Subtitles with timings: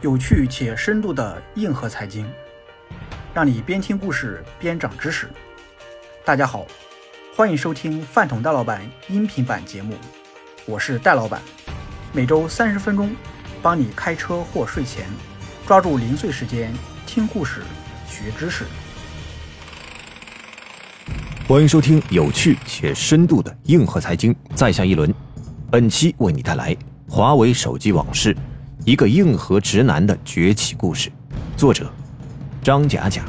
[0.00, 2.24] 有趣且深度的硬核财经，
[3.34, 5.28] 让你边听故事边长知识。
[6.24, 6.64] 大家好，
[7.34, 9.96] 欢迎收听饭桶戴老板音频版节目，
[10.66, 11.42] 我是戴老板，
[12.12, 13.10] 每周三十分钟，
[13.60, 15.04] 帮你开车或睡前
[15.66, 16.72] 抓住零碎时间
[17.04, 17.62] 听故事
[18.06, 18.66] 学知识。
[21.48, 25.12] 欢迎收听有趣且深度的硬核财经，在下一轮，
[25.72, 26.76] 本期为你带来
[27.08, 28.36] 华为手机往事。
[28.88, 31.12] 一个硬核直男的崛起故事，
[31.58, 31.92] 作者
[32.62, 33.22] 张甲甲。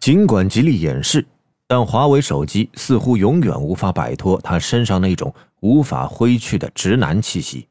[0.00, 1.24] 尽管极力掩饰，
[1.68, 7.68] 但华为手机似乎永远无法摆脱他身上那种无法挥去的直男气息。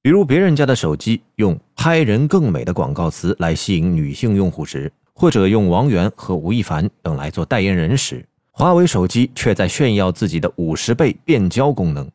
[0.00, 12.10] 比如别人家的手机用“拍人更美”的广告词来吸引女性用户时，或者用王源和吴亦凡等来做代言人时，华为手机却在炫耀自己的五十倍变焦功能。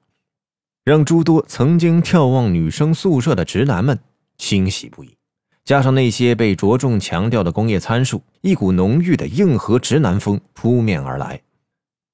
[0.85, 3.97] 让诸多曾经眺望女生宿舍的直男们
[4.37, 5.17] 欣喜不已，
[5.63, 11.41] 加上那些被着重强调的工业参数，一股浓郁的硬核直男风扑面而来。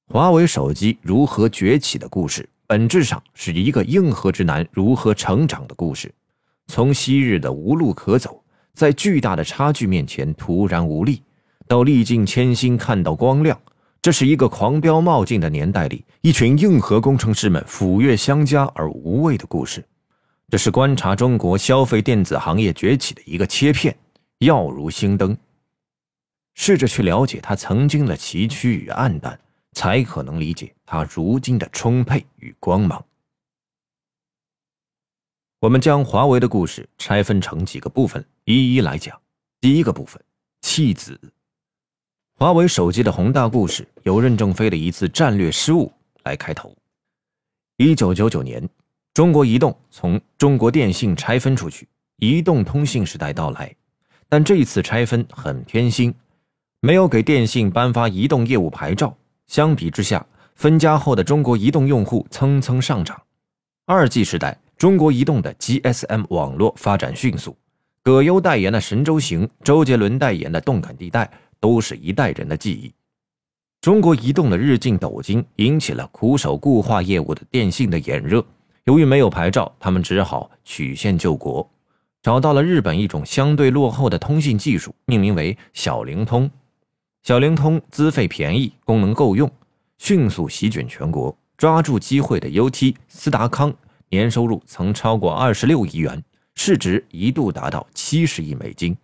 [0.08, 6.10] 华为手机如何崛起的故事，本质上是一个硬核直男如何成长的故事。
[6.68, 8.42] 从昔日的无路可走，
[8.74, 11.22] 在巨大的差距面前徒然无力，
[11.68, 13.60] 到历尽千辛看到光亮。
[14.02, 19.86] 这是一个狂飙冒进的年代里，一群硬核工程师们斧钺相加而无畏的故事。
[20.50, 23.96] 这是观察中国消费电子行业崛起的一个切片，
[24.40, 25.38] 耀如星灯。
[26.56, 29.40] 试着去了解它曾经的崎岖与暗淡，
[29.74, 33.06] 才可能理解它如今的充沛与光芒。
[35.60, 39.22] 我们将华为的故事拆分成几个部分，一一来讲。
[39.62, 40.20] 第一个部分，
[40.62, 41.20] 弃子。
[42.42, 45.92] 华为手机的宏大故事由任正非的一次战略失误
[46.24, 46.76] 来开头。
[47.78, 48.68] 一九九九年，
[49.14, 53.72] 中国移动从中国电信拆分出去，移动通信时代到来。
[54.28, 56.12] 但这一次拆分很偏心，
[56.80, 59.16] 没有给电信颁发移动业务牌照。
[59.46, 60.26] 相比之下，
[60.56, 63.22] 分家后的中国移动用户蹭蹭上涨。
[63.86, 67.56] 二 G 时代，中国移动的 GSM 网络发展迅速。
[68.02, 71.32] 葛优代言的神州行，周杰伦代言的动感地带。
[71.62, 72.92] 都是一代人的记忆。
[73.80, 78.46] 中国移动的日进斗金，引起了苦守固话业务的电信的眼热。
[78.84, 81.68] 由于没有牌照，他们只好曲线救国，
[82.22, 86.50] 找到了日本一种相对落后的通信技术，命名为小灵通。
[87.24, 89.50] 小灵通资费便宜，功能够用，
[90.00, 91.36] 迅速席卷全国。
[91.58, 93.72] 抓住机会的 UT 斯达康
[94.10, 96.24] 年收入曾超过二十六亿元，
[96.56, 98.98] 市值一度达到七十亿美金。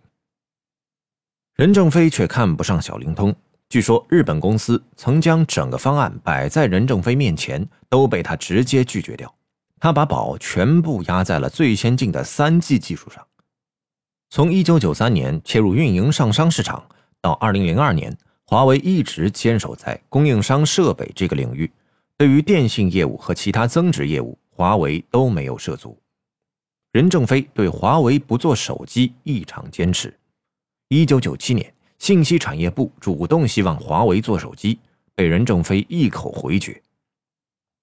[1.58, 3.34] 任正非却看不上小灵通。
[3.68, 9.34] 据说日本公司曾将整个方案摆在任正非面前，都被他直接拒绝掉。
[9.80, 13.26] 他把宝全部压在了最先进的三 G 技术上。
[14.30, 16.80] 从1993年切入运营上商市场
[17.20, 21.68] 到2002年，华为一直坚守在供应商设备这个领域。
[22.16, 25.98] 对于电信业务和其他增值业务，华为都没有涉足。
[26.92, 30.16] 任正非对华为不做手机异常坚持。
[30.90, 34.78] 一九九七年，信息产业部主动希望华为做手机，
[35.14, 36.80] 被任正非一口回绝。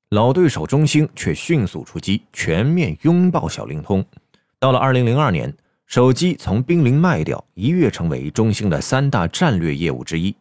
[0.09, 4.03] 老对手中兴却迅速出击，全面拥抱小灵通。
[4.57, 5.55] 到了二零零二年，
[5.85, 10.35] 手机从濒临卖掉，一跃成为中兴的三大战略业务之一，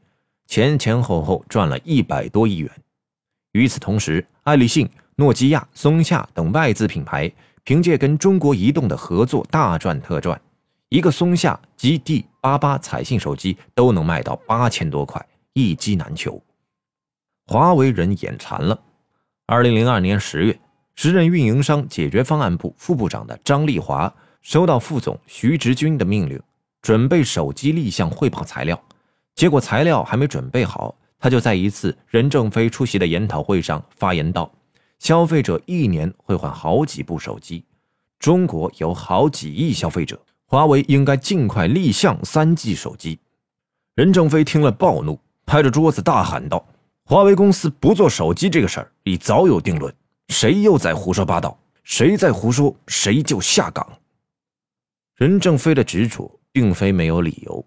[0.47, 2.71] 前前后后赚了一百多亿元。
[3.53, 7.31] 与此同时，爱立信、诺基亚、松下等外资品牌
[7.63, 10.41] 凭借跟中国移动的合作大赚特赚。
[10.95, 15.21] 一个松下 GD 八八彩信手机都能卖到八千多块，
[15.53, 16.41] 一机难求。
[17.49, 18.81] 华为人眼馋了。
[19.45, 20.57] 二零零二年十月，
[20.95, 26.41] 时任运营商解决方案部副部长的张丽华收到副总徐直军的命令，
[26.81, 28.81] 准备手机立项汇报材料。
[29.35, 34.49] 结果材料还没准备好，他就在一次任正非出席的研讨会上发言道
[35.01, 37.65] ：“消费者一年会换好几部手机，
[38.21, 43.19] 中国有好几亿消费者。”华为应该尽快立项三 G 手机。
[43.95, 46.67] 任正非听了暴怒，拍着桌子大喊道
[47.05, 49.95] ：“华为公司不做手机这个事儿已早有定论，
[50.29, 51.59] 谁又在胡说八道？
[51.83, 53.87] 谁在胡说，谁就下岗。”
[55.17, 57.65] 任正非的执着并非没有理由。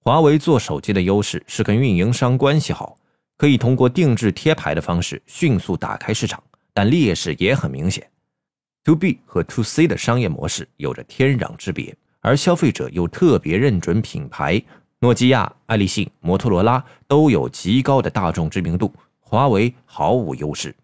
[0.00, 2.98] 华为做手机的优势是跟运营商关系好，
[3.36, 6.42] 可以通过定制贴牌的方式迅速打开市场，
[6.72, 8.08] 但劣势也很明显
[8.84, 11.96] ：To B 和 To C 的商业模式有着天壤之别。
[12.28, 14.62] 而消费者又特别认准品牌，
[14.98, 20.76] 诺基亚、爱立信、摩托罗拉都有极高的大众知名度，华为毫无优势。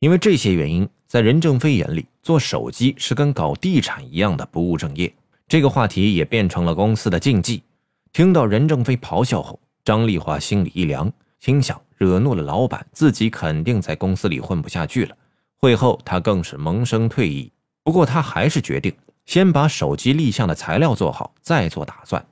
[0.00, 5.10] 因为这些原因，在任正非眼里，做手机是跟搞地产一样的不务正业。
[5.48, 7.62] 这个话题也变成了公司的禁忌。
[8.12, 11.10] 听到任正非咆哮后，张丽华心里一凉，
[11.40, 15.16] 心想惹怒了老板，自己肯定在公司里混不下去了。
[15.56, 17.50] 会后，他更是萌生退意。
[17.82, 18.94] 不过，他还是决定
[19.26, 22.24] 先把手机立项的材料做好，再做打算。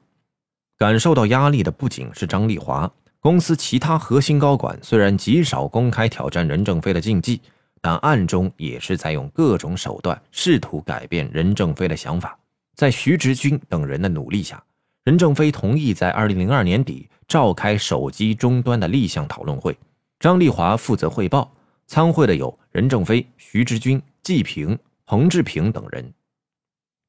[0.79, 2.91] 感受到压力的不仅是张丽华，
[3.21, 7.41] 公司其他核心高管虽然极少公开挑战任正非的禁忌，
[7.81, 12.37] 但暗中也是在用各种手段试图改变任正非的想法。
[12.75, 14.63] 在徐直军等人的努力下，
[15.05, 19.77] 任正非同意在二零零二年底召开手机终端的立项讨论会。
[20.19, 21.53] 张丽华负责汇报，
[21.87, 26.13] 参会的有任正非、徐直军、季平、彭志平等人。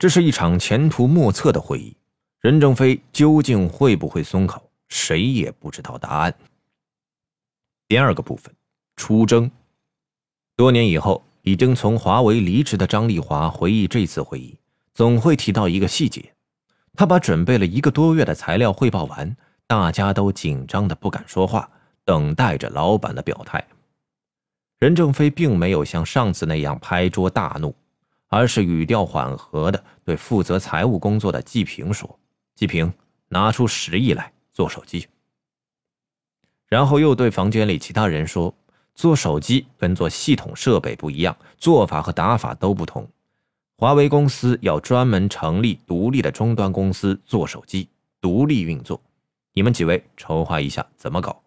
[0.03, 1.95] 这是一场前途莫测的会议。
[2.41, 6.35] 任正非究竟会不会松口，谁也不知道答案。
[7.87, 8.53] 第二个部分，
[8.97, 9.49] 出征。
[10.57, 14.57] 多年以后，已经从华为离职的张丽华回忆这次会议。
[14.93, 16.33] 总会提到一个细节，
[16.95, 19.33] 他把准备了一个多月的材料汇报完，
[19.67, 21.71] 大家都紧张的不敢说话，
[22.03, 23.65] 等待着老板的表态。
[24.79, 27.73] 任正非并没有像上次那样拍桌大怒，
[28.33, 32.19] 而是语调缓和的对负责财务工作的季平说
[32.55, 32.91] ：“季平，
[33.27, 35.07] 拿出十亿来做手机。”
[36.65, 38.51] 然后又对房间里其他人说
[38.95, 43.07] ：“做手机跟做系统设备不一样，做法和打法都不同。”
[43.77, 47.87] 华为公司要专门成立独立的终端公司做手机，
[48.19, 48.99] 独立运作。
[49.53, 51.43] 你们几位筹划一下怎么搞？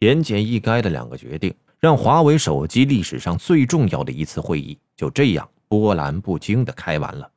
[0.00, 7.30] 言简意赅的两个决定，让华为手机历史上最重要的一次会议就这样波澜不惊的开完了。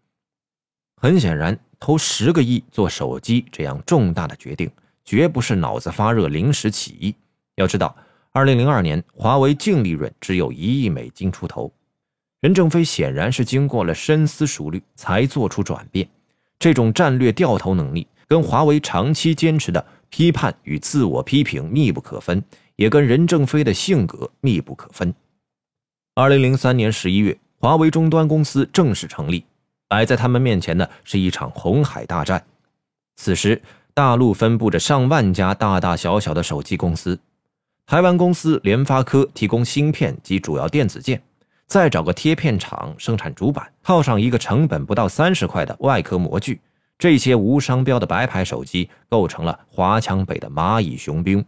[0.98, 4.69] 很显然，投十个亿做手机这样重大的决定，
[5.06, 7.16] 绝不是脑子发热临时起意。
[7.56, 7.96] 要知道，
[8.31, 11.72] 二零零二年华为净利润只有一亿美金出头。
[12.40, 16.10] 任正非显然是经过了深思熟虑才做出转变，
[16.57, 22.44] 这种战略掉头能力跟华为长期坚持的批判与自我批评密不可分，
[22.75, 25.14] 也跟任正非的性格密不可分。
[26.16, 29.46] 二零零三年十一月，华为终端公司正式成立，
[29.88, 32.44] 摆在他们面前的是一场红海大战。
[33.18, 33.62] 此时，
[33.94, 37.19] 大陆分布着上万家大大小小的手机公司，
[37.86, 41.22] 台湾公司联发科提供芯片及主要电子件。
[41.68, 46.60] 再找个贴片厂生产主板，套上一个成本不到三十块的外壳模具，
[46.98, 51.46] 这些无商标的白牌手机构成了华强北的蚂蚁雄兵。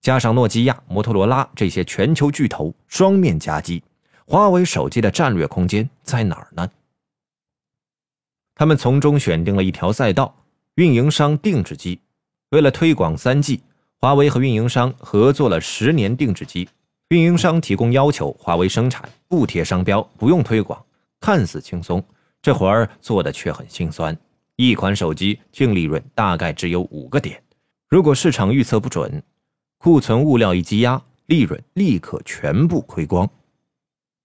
[0.00, 3.82] 加上诺基亚、摩托罗拉这些全球巨头双面夹击，
[4.30, 6.70] 华为手机的战略空间在哪儿呢？
[8.54, 10.44] 他们从中选定了一条赛道：
[10.74, 11.98] 运营商定制机。
[12.50, 13.62] 为了推广三 G，
[13.96, 16.68] 华为和运营商合作了十年定制机。
[17.08, 20.84] 运营商提供要求，华为生产不贴商标，不用推广，
[21.20, 22.04] 看似轻松，
[22.42, 24.14] 这活儿做的却很心酸。
[24.56, 27.42] 一款手机净利润大概只有五个点，
[27.88, 29.22] 如果市场预测不准，
[29.78, 33.26] 库存物料一积压，利润立刻全部亏光。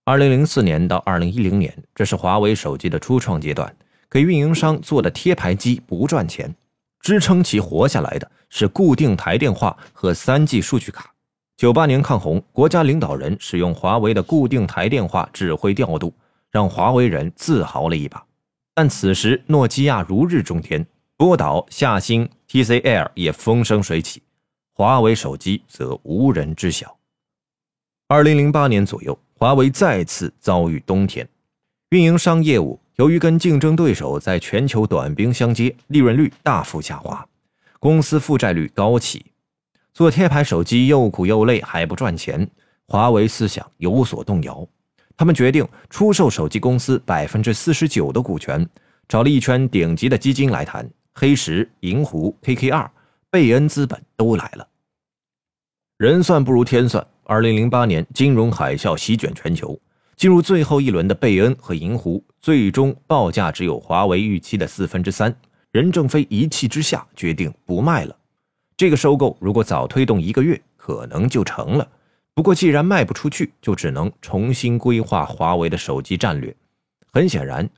[0.06, 3.74] 二零零四年到二零一零年，这是华为手机的初创阶段，
[4.10, 6.54] 给运营商做的贴牌机不赚钱，
[7.00, 11.14] 支撑其活下来的是固定台电话和三 G 数据卡。
[11.56, 16.14] 九八年抗洪，国家领导人使用华为的固定台电话指挥调度，
[16.52, 18.22] 让华为人自豪了一把。
[18.74, 24.22] 但此时，诺基亚如日中天，波导、夏新、TCL 也风生水起，
[24.74, 26.98] 华为手机则无人知晓。
[28.10, 31.28] 二零零八年左右，华为再次遭遇冬天，
[31.90, 37.28] 运营商业务由于跟竞争对手在全球短兵相接，利润率大幅下滑，
[37.78, 39.26] 公司负债率高企。
[39.94, 42.50] 做贴牌手机又苦又累还不赚钱，
[42.88, 44.66] 华为思想有所动摇。
[45.18, 48.66] 他们决定出售手机公司百分之四十九的股权，
[49.10, 52.88] 找了一圈顶级的基金来谈，黑石、银湖、KKR、
[53.30, 54.66] 贝恩资本都来了。
[56.04, 59.80] 人算不如天算，二零零八年金融海啸席卷全球，
[60.18, 65.34] 进入最后一轮的贝恩和银湖最终报价只有华为预期的四分之三。
[65.72, 68.14] 任正非一气之下决定不卖了。
[68.76, 71.88] 这个收购如果早推动一个月，可能就成了。
[72.34, 76.54] 不过既然卖不出去，就只能重新规划华为的手机战略。
[77.14, 77.70] 很显然，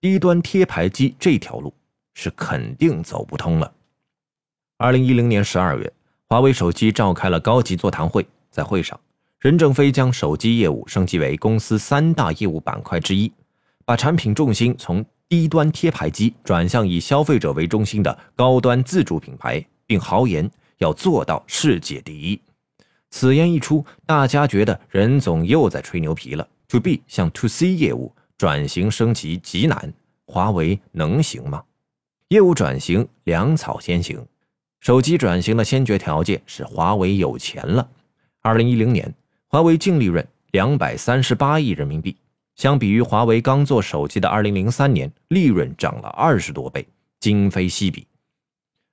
[0.00, 1.74] 低端贴牌机这条路
[2.14, 3.72] 是肯定走不通了。
[4.78, 5.92] 二零一零年十二月，
[6.32, 8.98] 华为手机召开了高级座谈会，在会上，
[9.38, 13.30] 任正非将手机业务升级为公司三大业务板块之一，
[13.84, 19.62] 把产品重心从低端贴牌机转向以消费者为中心的高端自主品牌。
[19.84, 22.40] 并豪言要做到世界第一。
[23.10, 29.92] 此言一出，大家觉得任总又在吹牛皮了，To B 向 To C 业务转型升级极难，
[30.24, 31.62] 华为能行吗？
[32.28, 34.26] 业务转型粮草先行，
[34.82, 37.88] 手机转型的先决条件是华为有钱了。
[38.40, 39.14] 二零一零年，
[39.46, 42.16] 华为净利润两百三十八亿人民币，
[42.56, 46.84] 相比于华为刚做手机的二零零三年，利润涨了二十多倍，
[47.20, 48.04] 今非昔比。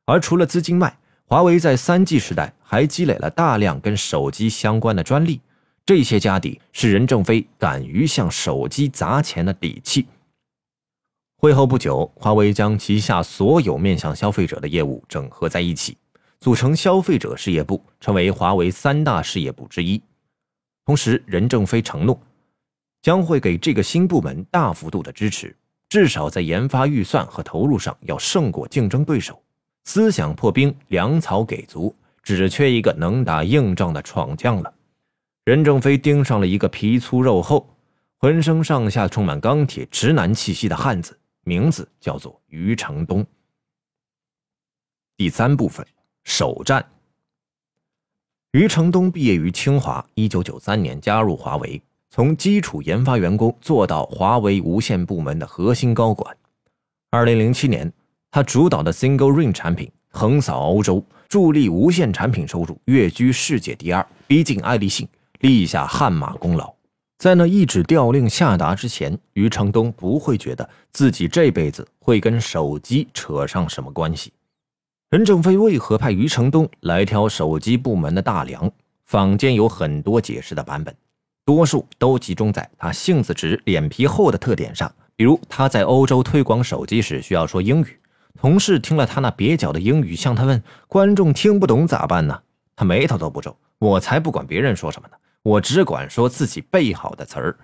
[0.06, 5.42] 而除了资金外，华为在三 G 时代还积累了大量跟手机相关的专利，
[5.88, 10.06] 这些家底是任正非敢于向手机砸钱的底气。
[11.42, 15.96] 会后不久，华为将旗下所有面向消费者的业务整合在一起，
[16.42, 20.02] 组成消费者事业部，成为华为三大事业部之一。
[20.84, 22.20] 同时，任正非承诺
[23.02, 25.56] 将会给这个新部门大幅度的支持，
[25.88, 29.42] 至少在研发预算和投入上要胜过竞争对手。
[29.86, 34.74] 思想破冰，粮草给足，只缺一个能打硬仗的闯将了。
[35.46, 37.66] 任正非盯上了一个皮粗肉厚、
[38.18, 43.26] 浑身上下充满钢铁直男气息的汉子，名字叫做余承东。
[45.18, 45.86] 第三部分，
[46.24, 46.86] 首战。
[48.52, 56.36] 余承东毕业于清华，一九九三年加入华为，从基础研发员工做到华为无线部门的核心高管。
[57.12, 57.92] 二零零七年。
[58.32, 66.72] 他主导的 Single Ring 产品横扫欧洲，助力无线产品收入跃居世界第二，逼近爱立信，立下汗马功劳。
[67.20, 74.32] 在那一纸调令下达之前，余承东不会觉得自己这辈子会跟手机扯上什么关系。
[75.10, 78.72] 任正非为何派余承东来挑手机部门的大梁？
[79.04, 80.96] 坊间有很多解释的版本，
[81.44, 88.00] 多数都集中在他性子直、脸皮厚的特点上，比如他在欧洲推广手机时需要说英语。
[88.40, 92.40] 同事听了他那蹩脚的英语，向他问：“观众听不懂咋办呢？”
[92.78, 95.18] 他眉头都不皱：“我才不管别人说什么呢，
[95.50, 97.58] 我只管说自己背好的词儿。”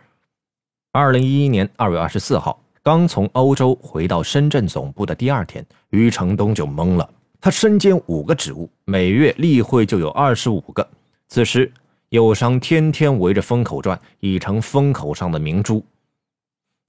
[0.92, 7.08] 二零一一年二月二十四号，刚从欧洲回到深圳总部的第二天，余承东就懵了。
[7.40, 10.88] 他身兼五个职务，每月例会就有二十五个。
[11.28, 11.72] 此时，
[12.10, 15.84] 友商天天围着风口转，已成风口上的明珠。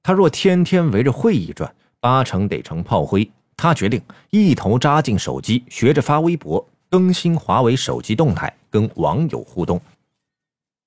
[0.02, 3.30] 他若天天围着会议转，八成得成炮灰。
[3.54, 4.00] 他决定
[4.30, 9.78] 一头扎进手机，学着发微博，更新华为手机动态，跟网友互动。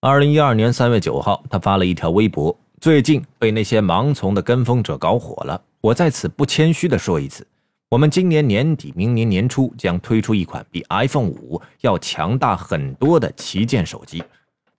[0.01, 7.45] 二零一二年三月九号，他发了一条微博：“最近被那些盲从的跟风者搞火了，我在此不谦虚地说一次，
[7.89, 14.23] 我们今年年底、明年年初将推出一款比 iPhone 五要强大很多的旗舰手机。”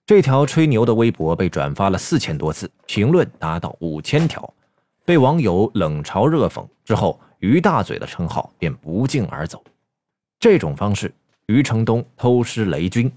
[0.07, 4.51] 这条吹牛的微博被转发了四千多次，评论达到五千条，
[5.05, 7.19] 被网友冷嘲热讽之后。
[7.41, 9.63] 于大嘴的称号便不胫而走。
[10.39, 11.11] 这种方式，
[11.47, 13.11] 余承东偷师雷军。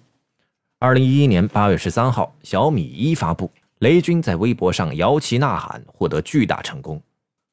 [0.81, 7.00] 二零一一年八月十三号，小米一发布，雷军在微博上摇旗呐喊，获得巨大成功。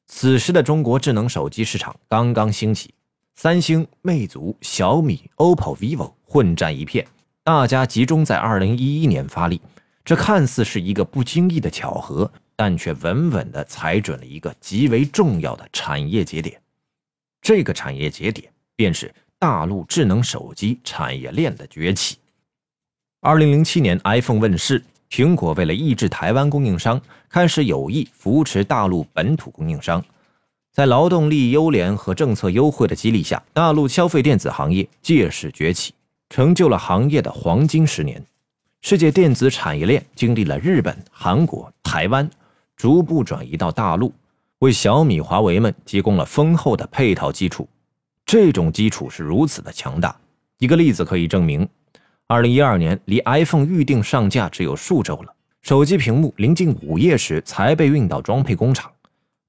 [0.06, 2.92] 此时的中国智能手机市场刚刚兴起，
[3.34, 7.06] 三星、魅族、小米、OPPO、vivo 混战一片，
[7.42, 9.60] 大家集中在二零一一年发力。
[10.04, 16.60] 这看似是一个不经意的巧合，但却稳稳地踩准了一个极为重要的产业节点。
[17.40, 22.16] 这个产业节点便是大陆智能手机产业链的崛起。
[23.24, 30.04] 二零零七年，iPhone 问世，苹果为了抑制台湾供应商，开始有意扶持大陆本土供应商。
[30.72, 35.94] 在劳动力优廉和政策优惠的激励下，大陆消费电子行业借势崛起，
[36.30, 38.20] 成就了行业的黄金十年。
[38.80, 42.28] 世界电子产业链经历了日本、韩国、台湾，
[42.76, 44.12] 逐步转移到大陆。
[44.58, 47.68] 为小米、华为们提供了丰厚的配套基础，
[48.26, 50.16] 这种基础是如此的强大。
[50.58, 51.68] 一个例子可以证明：
[52.32, 58.90] 二零一二年离 iPhone 预定上架只有数周了，手机屏幕临近午夜时才被运到装配工厂，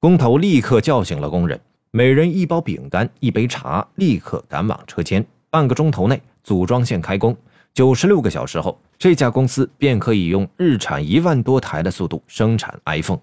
[0.01, 1.57] 工头立刻叫醒了工人，
[1.91, 5.25] 每人一包饼干、一杯茶，立刻赶往车间。
[5.49, 7.33] 半个钟头内，组装线开工，
[7.73, 13.21] 九十六个小时后，这家公司便可以用日产一万多台的速度生产 iPhone。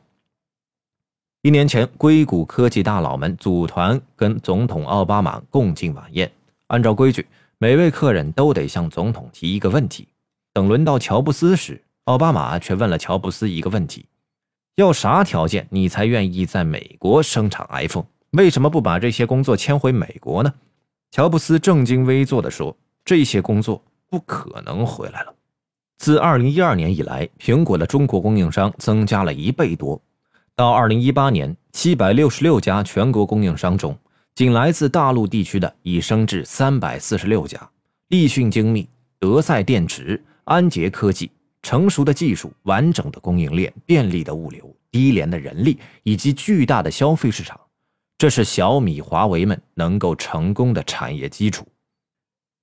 [1.42, 6.32] 一年前，硅谷科技大佬们组团跟总统奥巴马共进晚宴。
[6.68, 7.26] 按照规矩，
[7.62, 10.08] 每位客人都得向总统提一个问题。
[10.54, 14.06] 等轮到乔布斯时，奥巴马却问了乔布斯一个问题：
[14.76, 18.06] 要啥条件你才愿意在美国生产 iPhone？
[18.30, 20.54] 为什么不把这些工作迁回美国呢？
[21.10, 22.74] 乔布斯正襟危坐地说
[23.04, 25.34] ：“这些工作不可能回来了。”
[26.00, 30.00] 自2012年以来，苹果的中国供应商增加了一倍多。
[30.56, 33.94] 到二零一八年，七百六十六家全国供应商中，
[34.34, 37.70] 仅来自大陆地区的已升至三百四十六家。
[38.08, 41.30] 立讯精密、德赛电池、安捷科技、
[41.62, 47.60] 成熟的技术、完整的供应链、便利的物流、低廉的人力以及巨大的消费市场，
[48.18, 51.64] 这是小米、华为们能够成功的产业基础。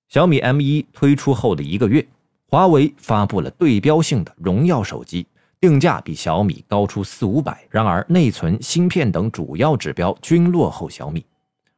[0.09, 2.05] 小米 M1 推出后的一个月，
[2.49, 5.25] 华为发布了对标性的荣耀手机，
[5.61, 11.25] 定价比小米高出四五百，然而内存、芯片等主要指标均落后小米。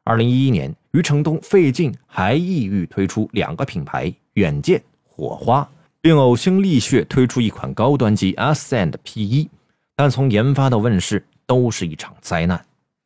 [0.03, 5.70] 二零一一年，余承东费劲还意欲推出两个品牌远见、火花，
[6.01, 9.48] 并呕心沥血推出一款高端机 Ascend P1，
[9.96, 12.65] 但从研发到问世都是一场灾难。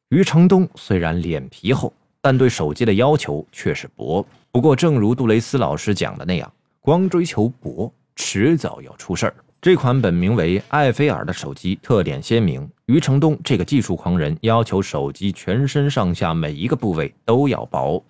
[0.09, 4.25] 余承东虽然脸皮厚，但对手机的要求却是薄。
[4.51, 9.35] 不过，正如杜蕾斯老师讲的那样，光追求薄，迟早要出事儿。
[9.63, 12.69] 这款本名为艾菲尔的手机特点鲜明。
[12.87, 18.03] 余承东这个技术狂人要求手机全身上下每一个部位都要薄，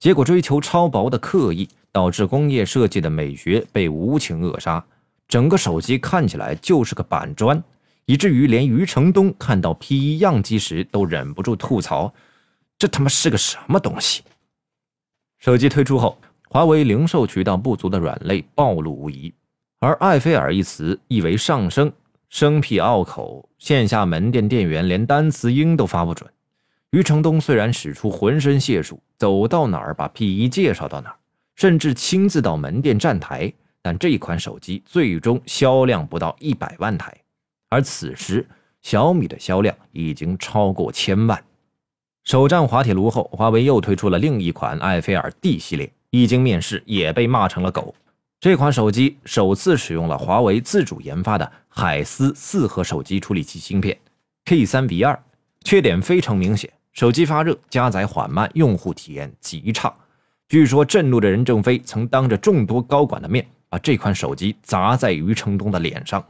[0.00, 4.84] 结果追求超薄的刻意，导致工业设计的美学被无情扼杀。
[5.28, 7.62] 整个手机看起来就是个板砖，
[8.06, 12.12] 以至于连余承东看到 P1 样机时都忍不住吐槽
[12.76, 14.24] ：“这他妈是个什么东西？”
[15.38, 19.32] 手机推出后，华为零售渠道不足的软肋暴露无遗。
[19.80, 21.92] 而“埃菲尔”一词意为上升，
[22.28, 26.28] 生僻拗口，线下门店店员连单词音都发不准。
[26.90, 31.16] 余承东虽然使出浑身解数，走到哪儿把 P1 介绍到哪儿，
[31.54, 37.16] 甚至亲自到门店站台，但这款手机最终销量不到一百万台。
[37.68, 38.44] 而此时，
[38.82, 41.40] 小米的销量已经超过千万。
[42.24, 47.94] 首战滑铁卢后，华为又推出了另一款埃菲尔 D 系列，一经面世也被骂成了狗。
[48.40, 53.98] 这款手机首次使用了华为自主研发的海思四核手机处理器芯片
[54.44, 55.18] K3V2，
[55.64, 59.92] 缺点非常明显：手机发热、加载缓慢，用户体验极差。
[60.48, 66.24] 据说震怒的任正非曾当着众多高管的面把这款手机砸在余承东的脸上。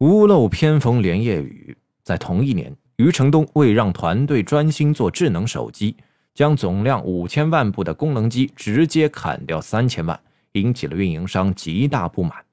[0.00, 5.96] 屋漏偏逢连夜雨，在同一年，余承东为让团队专心做智能手机，
[6.34, 10.20] 将总量五千万部的功能机直接砍掉三千万。
[10.52, 12.44] 引起了运营商极大不满，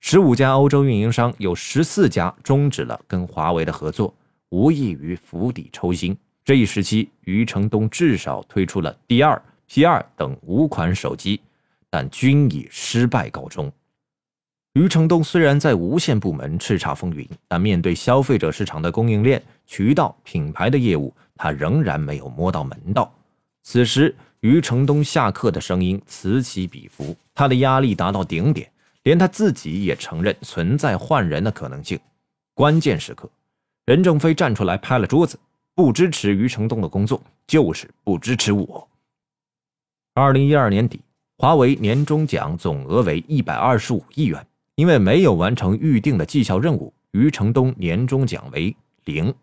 [0.00, 4.12] 十五家欧洲运营商有十四家终止了跟华为的合作，
[4.50, 6.14] 无异于釜底抽薪。
[6.44, 11.40] 这一时期，余承东至少推出了 D 二、P 二等五款手机，
[11.88, 13.72] 但均以失败告终。
[14.74, 23.10] 余承东虽然在无线部门叱咤风云，但面对消费者市场的供应链、渠道、品牌的业务，他仍然没有摸到门道。
[23.62, 24.14] 此时。
[24.44, 28.70] 余承东下课的声音此起彼伏，他的压力达到顶点，
[29.04, 31.98] 连他自己也承认存在换人的可能性。
[32.52, 33.26] 关键时刻，
[33.86, 35.38] 任正非站出来拍了桌子，
[35.74, 38.86] 不支持余承东的工作，就是不支持我。
[40.12, 41.00] 二零一二年底，
[41.38, 48.76] 华为年终奖总额为一百二十五亿元，因为没有完成预定的绩效任务，余承东年终奖为
[49.06, 49.34] 零。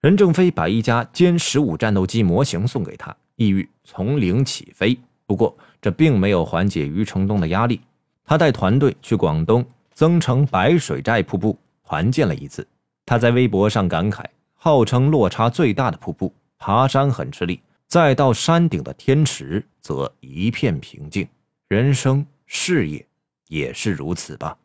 [0.00, 3.12] 任正非把一家歼十五战斗机模型送给他。
[3.36, 7.80] 意欲从零起飞，不过这并没有缓解余承东的压力。
[8.24, 12.66] 他带团队去广东增城白水寨瀑布团建了一次。
[13.04, 21.28] 他在微博上感慨：“号称落差最大的瀑布，爬山很吃力；再到山顶的天池，则一片平静。
[21.68, 23.06] 人生事业
[23.46, 24.58] 也是如此吧。”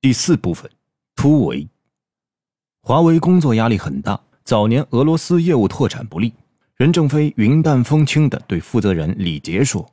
[0.00, 0.70] 第四部分，
[1.14, 1.68] 突围。
[2.82, 6.32] 华为工作压力很大，早年俄罗斯业务拓展不利。
[6.80, 9.86] 任正非云淡风轻地对负责人李杰说：“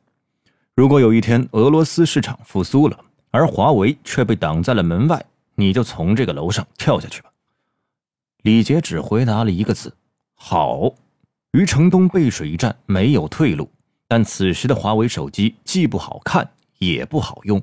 [0.73, 2.97] 如果有一天俄罗斯市场复苏了，
[3.29, 5.21] 而华为却被挡在了门外，
[5.55, 7.29] 你就从这个楼上跳下去吧。”
[8.43, 9.93] 李杰只回答了一个字
[10.33, 10.93] ：“好。”
[11.51, 13.69] 余承东背水一战，没有退路。
[14.07, 17.61] 但此时的华为手机既不好看，也不好用。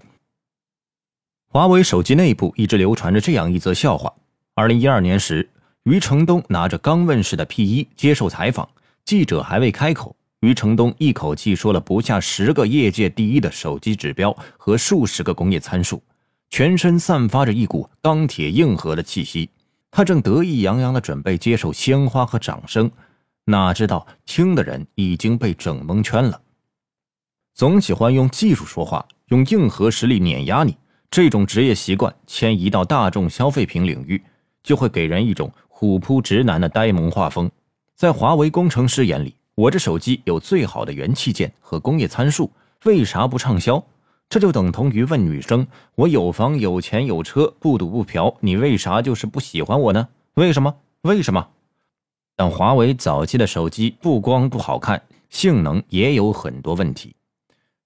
[1.49, 4.13] 华为手机内部一直流传着这样一则笑话：
[4.53, 5.49] 二零一二年时，
[5.85, 8.69] 余承东拿着刚问世的 P1 接受采访。
[9.05, 16.03] 记者还未开口，余承东一口气说了不下十个业界第一的手机指标和数十个工业参数，
[16.49, 19.51] 全身散发着一股钢铁硬核的气息。
[19.91, 22.91] 他正得意洋洋地准备接受鲜花和掌声，
[23.45, 26.41] 哪知道听的人已经被整蒙圈了。
[27.55, 30.77] 总喜欢用技术说话，用硬核实力碾压你，
[31.11, 34.21] 这种职业习惯迁移到大众消费品领域，
[34.63, 37.51] 就会给人一种虎扑直男的呆萌画风。
[37.95, 42.51] 在华为工程师眼里，我这手机有最好的元器件和工业参数，
[42.85, 43.83] 为啥不畅销？
[44.29, 50.09] 这就等同于问女生：“我有房有钱有车，不赌不嫖，你为啥就是不喜欢我呢？
[50.35, 50.75] 为什么？
[51.03, 51.47] 为什么？”
[52.35, 57.15] 但华为早期的手机不光不好看，性能也有很多问题。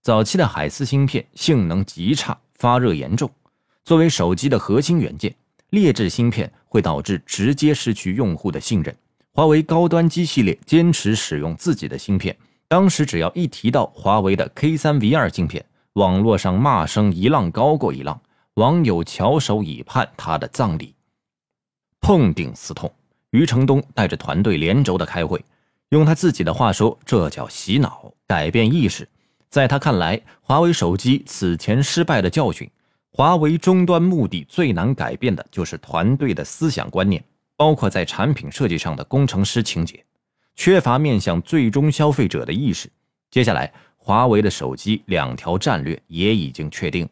[0.00, 3.30] 早期的海思芯片性能极差，发热严重。
[3.84, 5.34] 作为手机的核心元件，
[5.68, 8.96] 劣质芯片会导致直接失去用户的信任。
[9.38, 18.20] 华为高端机系列坚持使用自己的芯片，当时只要一提到华为的 K3V2 芯片，网络上骂声一浪高过一浪，
[18.54, 20.92] 网友翘首以盼他的葬礼。
[22.00, 22.92] 痛定思痛，
[23.30, 25.40] 余承东带着团队连轴的开会，
[25.90, 29.08] 用他自己的话说，这叫洗脑，改变意识。
[29.48, 32.68] 在他看来，华为手机此前失败的教训，
[33.12, 37.22] 华为终端目的最难改变的就是团队的思想观念，
[37.58, 40.04] 包括在产品设计上的工程师情节，
[40.54, 42.88] 缺乏面向最终消费者的意识。
[43.32, 47.08] 接下来，华为的手机两条战略也已经确定：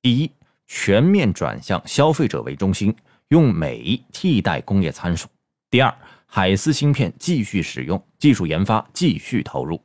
[0.00, 0.30] 第一，
[0.66, 2.96] 全面转向消费者为中心，
[3.28, 5.26] 用美替代工业参数；
[5.68, 9.78] 第二，海思芯片继续使用，技术研发继续投入。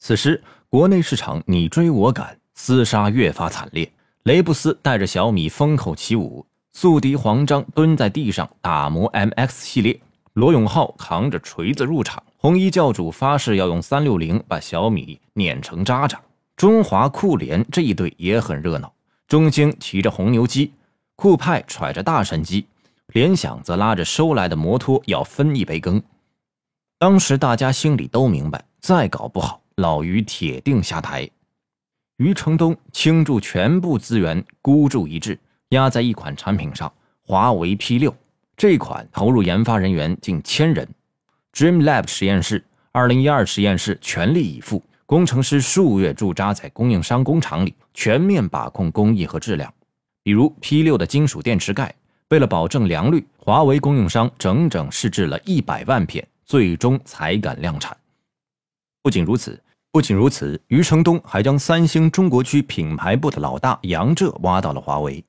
[0.00, 3.88] 此时，国内市场你追我赶，厮杀越发惨烈。
[4.24, 6.44] 雷布斯带着小米风口起舞，
[6.80, 10.00] 宿敌黄章蹲在地上打磨 MX 系列，
[10.34, 16.20] 罗永浩扛着锤子入场，红衣教主发誓要用三六零把小米碾成渣渣。
[16.56, 18.92] 中华酷联这一队也很热闹，
[19.26, 20.72] 中兴骑着红牛机，
[21.16, 22.64] 酷派揣着大神机，
[23.08, 26.00] 联想则拉着收来的摩托要分一杯羹。
[26.96, 29.60] 当时大家心里都明白，再搞不好。
[29.74, 31.28] 老于铁定下台，
[32.18, 35.36] 余承东倾注全部资源，孤注一掷，
[35.70, 36.92] 压在一款产品上——
[37.26, 38.14] 华为 P 六。
[38.56, 40.88] 这款投入研发人员近千人
[41.52, 49.72] ，DreamLab 实验室、二零一二实验室全力以赴，工程师数月驻扎在供应商工厂里，全面把控工艺和质量。
[50.22, 51.94] 比如 P 六的金属电池盖，
[52.30, 57.96] 为了保证良率，华为供应商整整试制了一百万片，最终才敢量产。
[59.02, 59.62] 不仅如此。
[59.90, 65.24] 不仅如此，余承东还将三星中国区品牌部的老大杨浙挖到了华为。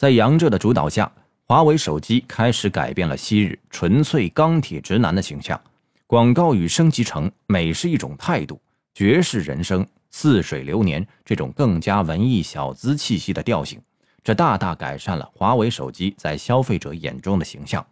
[0.00, 1.12] 在杨浙的主导下，
[1.46, 5.60] 华为手机开始改变了昔日纯粹钢铁直男的形象。
[6.06, 8.58] 广告语升级成“美是一种态度，
[8.94, 13.78] 绝世人生，似水流年”这种更加文艺小资气息的调性，
[14.24, 17.86] 这大大改善了华为手机在消费者眼中的形象。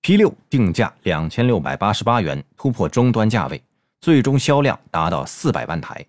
[0.00, 3.60] P 六定价两千六百八十八元，突破终端价位。
[4.00, 6.06] 最终销量达到四百万台，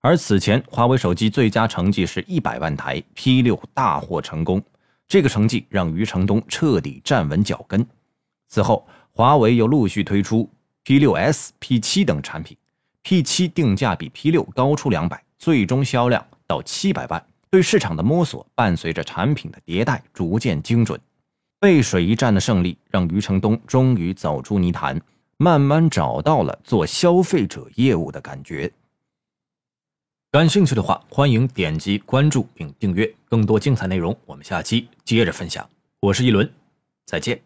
[0.00, 4.62] 而此前华为手机最佳成绩是一百万台，P 六大获成功。
[5.10, 7.84] 这个成绩让余承东彻底站稳脚跟。
[8.46, 10.48] 此后，华为又陆续推出
[10.84, 12.56] P 六 S、P 七等产品
[13.02, 17.20] ，P 七定价比 P 六高出两百，最终销量到七百万。
[17.50, 21.00] 对市场的摸索伴随着产品的迭代逐渐精准。
[21.58, 24.96] 背水一战的胜利让余承东终于走出泥潭。
[25.38, 28.70] 慢慢找到了做消费者业务的感觉。
[30.32, 34.16] 感兴趣的话，欢迎点击关注并订阅更多精彩内容。
[34.26, 35.68] 我们下期接着分享。
[35.98, 36.48] 我是一轮，
[37.04, 37.42] 再见。